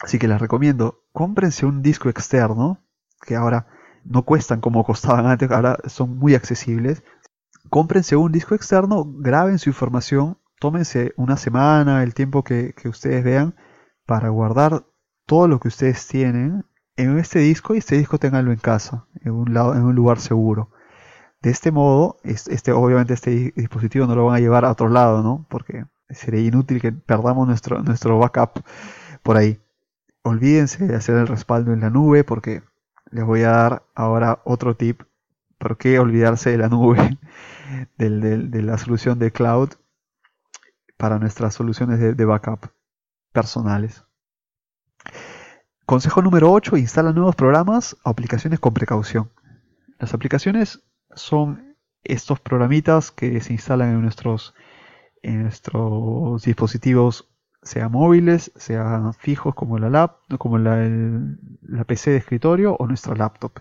Así 0.00 0.18
que 0.18 0.28
les 0.28 0.40
recomiendo, 0.40 1.04
cómprense 1.12 1.66
un 1.66 1.82
disco 1.82 2.08
externo, 2.08 2.84
que 3.22 3.34
ahora 3.34 3.66
no 4.04 4.24
cuestan 4.24 4.60
como 4.60 4.84
costaban 4.84 5.26
antes, 5.26 5.50
ahora 5.50 5.78
son 5.86 6.18
muy 6.18 6.34
accesibles. 6.34 7.02
Cómprense 7.70 8.16
un 8.16 8.30
disco 8.30 8.54
externo, 8.54 9.04
graben 9.06 9.58
su 9.58 9.70
información, 9.70 10.38
tómense 10.60 11.14
una 11.16 11.36
semana, 11.36 12.02
el 12.02 12.14
tiempo 12.14 12.44
que, 12.44 12.74
que 12.74 12.88
ustedes 12.88 13.24
vean, 13.24 13.56
para 14.06 14.28
guardar 14.28 14.86
todo 15.26 15.48
lo 15.48 15.58
que 15.58 15.68
ustedes 15.68 16.06
tienen 16.06 16.64
en 16.98 17.18
este 17.18 17.38
disco 17.38 17.74
y 17.74 17.78
este 17.78 17.96
disco 17.96 18.18
tenganlo 18.18 18.50
en 18.52 18.58
casa, 18.58 19.06
en 19.22 19.32
un, 19.32 19.54
lado, 19.54 19.74
en 19.74 19.84
un 19.84 19.94
lugar 19.94 20.18
seguro. 20.18 20.70
De 21.40 21.50
este 21.50 21.70
modo, 21.70 22.18
este, 22.24 22.72
obviamente 22.72 23.14
este 23.14 23.52
dispositivo 23.54 24.06
no 24.06 24.16
lo 24.16 24.26
van 24.26 24.36
a 24.36 24.40
llevar 24.40 24.64
a 24.64 24.72
otro 24.72 24.88
lado, 24.88 25.22
¿no? 25.22 25.46
Porque 25.48 25.86
sería 26.10 26.40
inútil 26.40 26.80
que 26.80 26.90
perdamos 26.90 27.46
nuestro, 27.46 27.82
nuestro 27.84 28.18
backup 28.18 28.64
por 29.22 29.36
ahí. 29.36 29.60
Olvídense 30.22 30.88
de 30.88 30.96
hacer 30.96 31.16
el 31.16 31.28
respaldo 31.28 31.72
en 31.72 31.80
la 31.80 31.90
nube 31.90 32.24
porque 32.24 32.62
les 33.12 33.24
voy 33.24 33.42
a 33.42 33.50
dar 33.50 33.82
ahora 33.94 34.40
otro 34.44 34.76
tip. 34.76 35.02
¿Por 35.56 35.78
qué 35.78 36.00
olvidarse 36.00 36.50
de 36.50 36.58
la 36.58 36.68
nube? 36.68 37.16
de 37.96 38.62
la 38.62 38.76
solución 38.76 39.20
de 39.20 39.30
cloud 39.30 39.70
para 40.96 41.20
nuestras 41.20 41.54
soluciones 41.54 42.00
de, 42.00 42.14
de 42.14 42.24
backup 42.24 42.66
personales. 43.32 44.07
Consejo 45.88 46.20
número 46.20 46.52
8. 46.52 46.76
Instala 46.76 47.14
nuevos 47.14 47.34
programas 47.34 47.96
o 48.04 48.10
aplicaciones 48.10 48.60
con 48.60 48.74
precaución. 48.74 49.30
Las 49.98 50.12
aplicaciones 50.12 50.84
son 51.14 51.78
estos 52.04 52.40
programitas 52.40 53.10
que 53.10 53.40
se 53.40 53.54
instalan 53.54 53.94
en 53.94 54.02
nuestros, 54.02 54.52
dispositivos, 56.44 57.30
sea 57.62 57.88
móviles, 57.88 58.52
sean 58.54 59.14
fijos 59.14 59.54
como 59.54 59.78
la 59.78 60.18
como 60.36 60.58
la, 60.58 60.76
PC 61.86 62.10
de 62.10 62.18
escritorio 62.18 62.76
o 62.78 62.86
nuestra 62.86 63.14
laptop. 63.14 63.52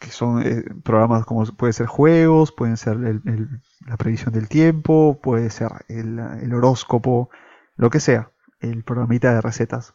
Que 0.00 0.10
son 0.10 0.42
eh, 0.42 0.64
programas 0.82 1.24
como 1.24 1.44
puede 1.54 1.72
ser 1.72 1.86
juegos, 1.86 2.50
pueden 2.50 2.76
ser 2.76 2.96
la 2.98 3.96
previsión 3.96 4.34
del 4.34 4.48
tiempo, 4.48 5.20
puede 5.22 5.50
ser 5.50 5.70
el 5.86 6.52
horóscopo, 6.52 7.30
lo 7.76 7.90
que 7.90 8.00
sea, 8.00 8.32
el 8.58 8.82
programita 8.82 9.32
de 9.32 9.40
recetas. 9.40 9.94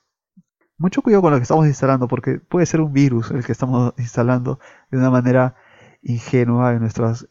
Mucho 0.77 1.01
cuidado 1.01 1.21
con 1.21 1.31
lo 1.31 1.37
que 1.37 1.43
estamos 1.43 1.67
instalando 1.67 2.07
porque 2.07 2.39
puede 2.39 2.65
ser 2.65 2.81
un 2.81 2.91
virus 2.91 3.31
el 3.31 3.45
que 3.45 3.51
estamos 3.51 3.93
instalando 3.97 4.59
de 4.91 4.97
una 4.97 5.09
manera 5.09 5.55
ingenua 6.01 6.73
en, 6.73 6.79
nuestros 6.79 7.27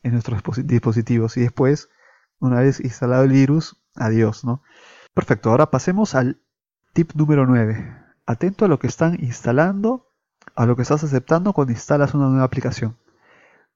dispositivos. 0.65 1.37
Y 1.37 1.43
después, 1.43 1.91
una 2.39 2.61
vez 2.61 2.81
instalado 2.81 3.25
el 3.25 3.33
virus, 3.33 3.81
adiós, 3.95 4.45
¿no? 4.45 4.63
Perfecto, 5.13 5.51
ahora 5.51 5.71
pasemos 5.71 6.15
al 6.15 6.41
tip 6.93 7.13
número 7.15 7.47
9. 7.47 7.97
Atento 8.27 8.65
a 8.65 8.69
lo 8.69 8.79
que 8.79 8.87
están 8.87 9.23
instalando, 9.23 10.09
a 10.57 10.65
lo 10.65 10.75
que 10.75 10.83
estás 10.83 11.05
aceptando 11.05 11.53
cuando 11.53 11.73
instalas 11.73 12.15
una 12.15 12.29
nueva 12.29 12.45
aplicación. 12.45 12.97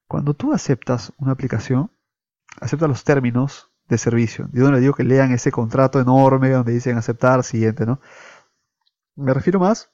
Cuando 0.06 0.32
tú 0.32 0.54
aceptas 0.54 1.12
una 1.18 1.32
aplicación, 1.32 1.90
acepta 2.60 2.88
los 2.88 3.04
términos 3.04 3.70
de 3.88 3.98
servicio. 3.98 4.48
Yo 4.52 4.64
no 4.64 4.72
le 4.72 4.80
digo 4.80 4.94
que 4.94 5.04
lean 5.04 5.32
ese 5.32 5.52
contrato 5.52 6.00
enorme 6.00 6.50
donde 6.50 6.72
dicen 6.72 6.96
aceptar, 6.96 7.44
siguiente, 7.44 7.86
¿no? 7.86 8.00
Me 9.18 9.34
refiero 9.34 9.58
más 9.58 9.90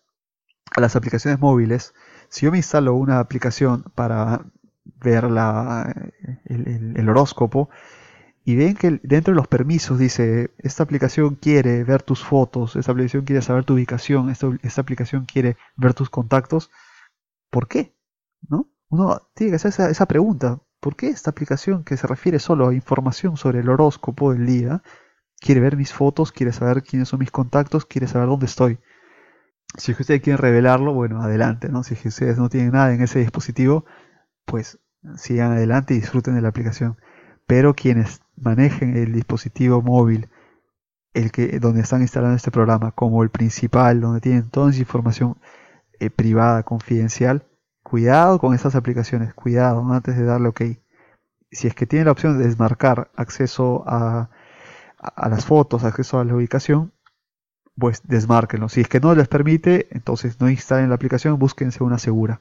a 0.77 0.83
las 0.83 0.97
aplicaciones 0.97 1.41
móviles. 1.41 1.95
Si 2.29 2.45
yo 2.45 2.53
me 2.53 2.59
instalo 2.59 2.95
una 2.95 3.21
aplicación 3.21 3.83
para 3.95 4.45
ver 4.85 5.31
la, 5.31 5.95
el, 6.45 7.09
horóscopo 7.09 7.71
y 8.45 8.55
ven 8.57 8.75
que 8.75 9.01
dentro 9.03 9.33
de 9.33 9.37
los 9.37 9.49
permisos 9.49 9.99
dice, 9.99 10.51
esta 10.59 10.83
aplicación 10.83 11.37
quiere 11.37 11.85
ver 11.85 12.03
tus 12.03 12.23
fotos, 12.23 12.77
esta 12.77 12.93
aplicación 12.93 13.25
quiere 13.25 13.41
saber 13.41 13.65
tu 13.65 13.73
ubicación, 13.75 14.29
esta, 14.29 14.51
esta 14.63 14.83
aplicación 14.83 15.25
quiere 15.25 15.57
ver 15.77 15.95
tus 15.95 16.11
contactos, 16.11 16.71
¿por 17.49 17.67
qué? 17.67 17.97
¿No? 18.47 18.69
Uno 18.91 19.23
tiene 19.35 19.53
que 19.53 19.57
hacer 19.57 19.71
esa, 19.71 19.89
esa 19.89 20.05
pregunta, 20.05 20.61
¿por 20.81 20.97
qué 20.97 21.09
esta 21.09 21.31
aplicación 21.31 21.83
que 21.83 21.97
se 21.97 22.07
refiere 22.07 22.39
solo 22.39 22.69
a 22.69 22.75
información 22.75 23.39
sobre 23.39 23.61
el 23.61 23.71
horóscopo 23.71 24.35
del 24.35 24.45
día, 24.45 24.83
quiere 25.41 25.63
ver 25.63 25.79
mis 25.79 25.95
fotos, 25.95 26.31
quiere 26.31 26.53
saber 26.53 26.83
quiénes 26.83 27.09
son 27.09 27.21
mis 27.21 27.31
contactos, 27.31 27.87
quiere 27.87 28.07
saber 28.07 28.29
dónde 28.29 28.47
estoy? 28.47 28.79
Si 29.77 29.93
ustedes 29.93 30.23
quieren 30.23 30.39
revelarlo, 30.39 30.95
bueno, 30.95 31.21
adelante, 31.23 31.69
¿no? 31.69 31.83
Si 31.83 31.95
ustedes 32.07 32.39
no 32.39 32.49
tienen 32.49 32.73
nada 32.73 32.95
en 32.95 33.03
ese 33.03 33.19
dispositivo, 33.19 33.85
pues 34.45 34.79
sigan 35.17 35.53
adelante 35.53 35.95
y 35.95 36.01
disfruten 36.01 36.35
de 36.35 36.43
la 36.43 36.49
aplicación. 36.49 36.97
Pero 37.47 37.75
quienes 37.75 38.21
manejen 38.37 38.97
el 38.97 39.13
dispositivo 39.13 39.83
móvil, 39.83 40.29
el 41.13 41.31
que 41.31 41.59
donde 41.61 41.83
están 41.83 42.03
instalando 42.03 42.37
este 42.37 42.51
programa, 42.51 42.93
como 42.93 43.23
el 43.23 43.31
principal, 43.31 44.01
donde 44.01 44.21
tienen 44.21 44.49
toda 44.51 44.71
esa 44.71 44.81
información 44.81 45.37
eh, 46.01 46.11
privada, 46.11 46.63
confidencial, 46.63 47.47
cuidado 47.83 48.39
con 48.39 48.55
estas 48.55 48.75
aplicaciones, 48.75 49.35
cuidado 49.35 49.85
antes 49.93 50.17
de 50.17 50.25
darle 50.25 50.49
OK. 50.49 50.63
Si 51.51 51.69
es 51.69 51.75
que 51.75 51.87
tienen 51.87 52.07
la 52.07 52.13
opción 52.13 52.39
de 52.39 52.45
desmarcar 52.47 53.11
acceso 53.15 53.85
a 53.87 54.31
las 55.29 55.45
fotos, 55.45 55.85
acceso 55.85 56.19
a 56.19 56.25
la 56.25 56.35
ubicación, 56.35 56.93
pues 57.77 58.03
desmárquenlo. 58.05 58.69
Si 58.69 58.81
es 58.81 58.89
que 58.89 59.01
no 59.01 59.15
les 59.15 59.29
permite, 59.29 59.89
entonces 59.91 60.41
no 60.41 60.49
instalen 60.49 60.89
la 60.89 60.95
aplicación, 60.95 61.39
búsquense 61.39 61.83
una 61.83 61.99
segura. 61.99 62.41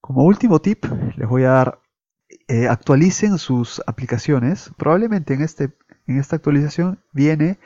Como 0.00 0.24
último 0.24 0.60
tip, 0.60 0.84
les 1.16 1.28
voy 1.28 1.44
a 1.44 1.50
dar, 1.50 1.80
eh, 2.48 2.68
actualicen 2.68 3.38
sus 3.38 3.82
aplicaciones. 3.86 4.70
Probablemente 4.76 5.34
en, 5.34 5.42
este, 5.42 5.72
en 6.06 6.18
esta 6.18 6.36
actualización 6.36 7.02
viene 7.12 7.58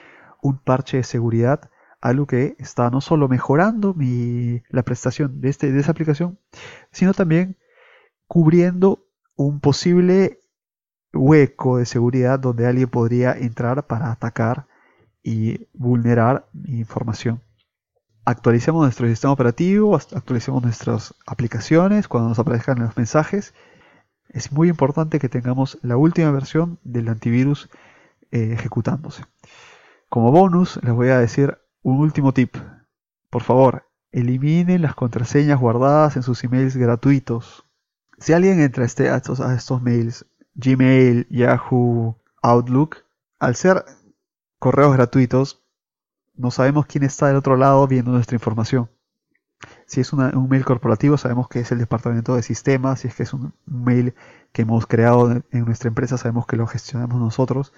un 0.43 0.59
parche 0.59 0.99
de 0.99 1.05
seguridad, 1.05 1.71
algo 2.01 2.27
que 2.27 2.55
está 2.59 2.91
no 2.91 3.01
solo 3.01 3.29
mejorando 3.29 3.95
mi, 3.95 4.63
la 4.69 4.85
prestación 4.85 5.41
de, 5.41 5.49
este, 5.49 5.73
de 5.73 5.81
esa 5.81 5.91
aplicación, 5.91 6.39
sino 6.93 7.13
también 7.13 7.57
cubriendo 8.29 9.05
un 9.35 9.59
posible 9.61 10.39
hueco 11.13 11.79
de 11.79 11.87
seguridad 11.87 12.39
donde 12.39 12.67
alguien 12.67 12.89
podría 12.89 13.33
entrar 13.33 13.87
para 13.87 14.13
atacar 14.13 14.68
y 15.29 15.69
vulnerar 15.75 16.49
mi 16.53 16.79
información 16.79 17.41
actualicemos 18.29 18.83
nuestro 18.83 19.07
sistema 19.09 19.33
operativo, 19.33 19.97
actualicemos 19.97 20.63
nuestras 20.63 21.15
aplicaciones 21.27 22.09
cuando 22.09 22.29
nos 22.29 22.39
aparezcan 22.39 22.79
los 22.79 22.95
mensajes. 22.95 23.55
Es 24.29 24.53
muy 24.53 24.69
importante 24.69 25.19
que 25.19 25.31
tengamos 25.31 25.79
la 25.81 25.97
última 25.97 26.31
versión 26.31 26.79
del 26.85 27.09
antivirus 27.09 27.71
eh, 28.31 28.51
ejecutándose. 28.53 29.25
Como 30.11 30.31
bonus, 30.31 30.79
les 30.83 30.93
voy 30.93 31.09
a 31.09 31.19
decir 31.19 31.57
un 31.81 32.01
último 32.01 32.35
tip. 32.35 32.55
Por 33.31 33.43
favor, 33.43 33.85
eliminen 34.13 34.83
las 34.83 34.95
contraseñas 34.95 35.59
guardadas 35.59 36.17
en 36.17 36.23
sus 36.23 36.45
emails 36.45 36.77
gratuitos. 36.77 37.65
Si 38.19 38.35
alguien 38.35 38.61
entra 38.61 38.83
a 38.83 38.87
este, 38.87 39.09
estos, 39.09 39.41
a 39.41 39.55
estos 39.55 39.81
mails, 39.81 40.27
Gmail, 40.55 41.27
Yahoo, 41.31 42.19
Outlook, 42.43 43.05
al 43.39 43.57
ser 43.57 43.87
correos 44.59 44.93
gratuitos, 44.95 45.63
no 46.35 46.51
sabemos 46.51 46.87
quién 46.87 47.05
está 47.05 47.27
del 47.27 47.37
otro 47.37 47.57
lado 47.57 47.87
viendo 47.87 48.13
nuestra 48.13 48.37
información. 48.37 48.91
Si 49.87 50.01
es 50.01 50.13
un 50.13 50.49
mail 50.49 50.65
corporativo, 50.65 51.17
sabemos 51.17 51.49
que 51.49 51.61
es 51.61 51.73
el 51.73 51.79
departamento 51.79 52.37
de 52.37 52.43
sistemas. 52.43 53.01
Si 53.01 53.09
es 53.09 53.15
que 53.15 53.25
es 53.25 53.33
un, 53.33 53.53
mail 53.67 54.15
que 54.53 54.63
hemos 54.63 54.87
creado 54.87 55.43
en 55.51 55.65
nuestra 55.65 55.89
empresa, 55.89 56.17
sabemos 56.17 56.47
que 56.47 56.57
lo 56.57 56.67
gestionamos 56.67 57.19
nosotros 57.19 57.73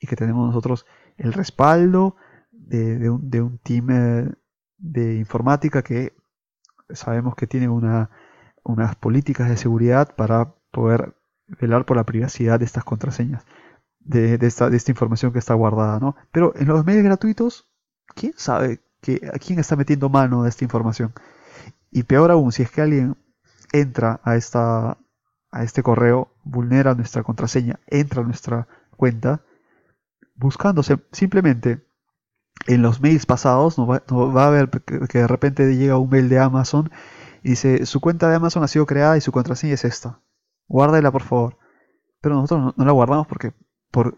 y 0.00 0.06
que 0.06 0.16
tenemos 0.16 0.46
nosotros 0.46 0.86
el 1.18 1.32
respaldo 1.32 2.16
de, 2.52 3.10
un, 3.10 3.30
de 3.30 3.42
un, 3.42 3.58
team 3.58 3.90
eh, 3.90 4.32
de 4.78 5.16
informática 5.16 5.82
que 5.82 6.14
sabemos 6.90 7.34
que 7.34 7.46
tiene 7.46 7.68
una, 7.68 8.10
unas 8.64 8.96
políticas 8.96 9.48
de 9.48 9.56
seguridad 9.56 10.14
para 10.14 10.54
poder 10.70 11.14
velar 11.60 11.84
por 11.84 11.96
la 11.96 12.04
privacidad 12.04 12.58
de 12.58 12.64
estas 12.64 12.84
contraseñas, 12.84 13.44
de, 14.06 14.38
esta, 14.40 14.70
información 14.88 15.32
que 15.32 15.38
está 15.38 15.54
guardada, 15.54 15.98
¿no? 15.98 16.16
Pero 16.32 16.52
en 16.56 16.68
los 16.68 16.84
medios 16.84 17.04
gratuitos, 17.04 17.66
¿quién 18.14 18.34
sabe 18.36 18.80
que, 19.00 19.20
quién 19.44 19.58
está 19.58 19.76
metiendo 19.76 20.08
mano 20.08 20.42
de 20.42 20.48
esta 20.48 20.64
información? 20.64 21.12
Y 21.90 22.04
peor 22.04 22.30
aún, 22.30 22.52
si 22.52 22.62
es 22.62 22.70
que 22.70 22.82
alguien 22.82 23.16
entra 23.72 24.20
a, 24.24 24.36
esta, 24.36 24.98
a 25.50 25.62
este 25.64 25.82
correo, 25.82 26.32
vulnera 26.44 26.94
nuestra 26.94 27.22
contraseña, 27.22 27.80
entra 27.86 28.22
a 28.22 28.24
nuestra 28.24 28.68
cuenta, 28.96 29.42
buscándose 30.34 30.98
simplemente 31.12 31.84
en 32.66 32.82
los 32.82 33.00
mails 33.00 33.26
pasados, 33.26 33.78
no 33.78 33.86
va, 33.86 34.46
a 34.46 34.50
ver 34.50 34.70
que, 34.70 35.18
de 35.18 35.26
repente 35.26 35.76
llega 35.76 35.98
un 35.98 36.10
mail 36.10 36.28
de 36.28 36.38
Amazon 36.38 36.90
y 37.42 37.50
dice, 37.50 37.86
su 37.86 38.00
cuenta 38.00 38.28
de 38.28 38.36
Amazon 38.36 38.62
ha 38.64 38.68
sido 38.68 38.86
creada 38.86 39.16
y 39.16 39.20
su 39.20 39.32
contraseña 39.32 39.74
es 39.74 39.84
esta. 39.84 40.20
Guárdela, 40.68 41.12
por 41.12 41.22
favor. 41.22 41.58
Pero 42.20 42.34
nosotros 42.34 42.74
no, 42.76 42.84
la 42.84 42.92
guardamos 42.92 43.26
porque 43.26 43.52
por, 43.96 44.14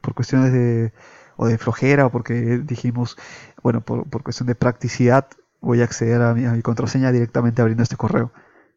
por, 0.00 0.14
cuestiones 0.14 0.52
de 0.52 0.92
o 1.36 1.46
de 1.46 1.56
flojera 1.56 2.06
o 2.06 2.10
porque 2.10 2.34
dijimos, 2.58 3.16
bueno, 3.62 3.80
por, 3.80 4.10
por 4.10 4.24
cuestión 4.24 4.48
de 4.48 4.56
practicidad 4.56 5.28
voy 5.60 5.80
a 5.80 5.84
acceder 5.84 6.20
a 6.22 6.34
mi, 6.34 6.60
contraseña 6.62 7.12
directamente 7.12 7.62
abriendo 7.62 7.84
este 7.84 7.96
correo. 7.96 8.32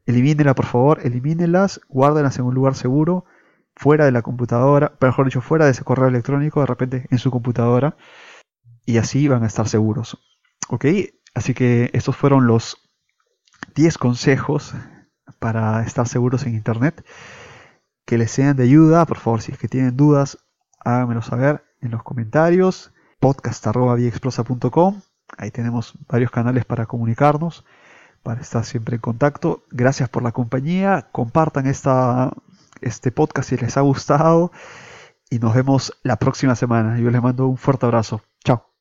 Elimínela, 0.06 0.54
por 0.54 0.66
favor, 0.66 1.00
elimínelas, 1.02 1.82
guárdelas 1.90 2.38
en 2.38 2.46
un 2.46 2.54
lugar 2.54 2.76
seguro, 2.76 3.26
fuera 3.76 4.06
de 4.06 4.12
la 4.12 4.22
computadora, 4.22 4.96
mejor 5.02 5.26
dicho, 5.26 5.42
fuera 5.42 5.66
de 5.66 5.72
ese 5.72 5.84
correo 5.84 6.10
electrónico, 6.10 6.60
de 6.60 6.68
repente 6.68 7.08
en 7.10 7.18
su 7.18 7.32
computadora, 7.32 7.98
y 8.86 8.98
así 9.00 9.28
van 9.28 9.44
a 9.44 9.48
estar 9.48 9.68
seguros. 9.68 10.20
¿Ok? 10.70 10.86
Así 11.34 11.56
que 11.56 11.90
estos 11.94 12.16
fueron 12.16 12.46
los 12.46 12.78
10 13.74 13.98
consejos 13.98 14.76
para 15.40 15.84
estar 15.84 16.08
seguros 16.08 16.46
en 16.46 16.54
Internet. 16.54 17.04
Que 18.06 18.18
les 18.18 18.32
sean 18.32 18.56
de 18.56 18.64
ayuda, 18.64 19.06
por 19.06 19.18
favor, 19.18 19.42
si 19.42 19.52
es 19.52 19.58
que 19.58 19.68
tienen 19.68 19.98
dudas, 19.98 20.38
háganmelo 20.80 21.22
saber 21.22 21.64
en 21.82 21.92
los 21.92 22.04
comentarios, 22.04 22.94
podcast.viexplosa.com. 23.20 25.02
Ahí 25.38 25.52
tenemos 25.52 25.94
varios 26.08 26.32
canales 26.32 26.66
para 26.66 26.86
comunicarnos, 26.86 27.66
para 28.24 28.42
estar 28.42 28.64
siempre 28.64 28.96
en 28.96 29.02
contacto. 29.02 29.64
Gracias 29.72 30.10
por 30.10 30.24
la 30.24 30.32
compañía. 30.32 31.10
Compartan 31.12 31.68
esta, 31.68 32.32
este 32.82 33.12
podcast 33.12 33.50
si 33.50 33.58
les 33.58 33.78
ha 33.78 33.82
gustado. 33.82 34.52
Y 35.30 35.40
nos 35.40 35.56
vemos 35.56 35.98
la 36.04 36.18
próxima 36.18 36.56
semana. 36.56 37.00
Yo 37.00 37.10
les 37.10 37.22
mando 37.22 37.48
un 37.48 37.58
fuerte 37.58 37.86
abrazo. 37.86 38.22
Chao. 38.44 38.75